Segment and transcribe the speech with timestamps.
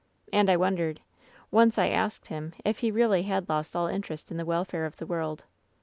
[0.33, 0.99] "And I wondered.
[1.51, 4.95] Once I asked him if he really had lost all interest in the welfare of
[4.97, 5.45] the world.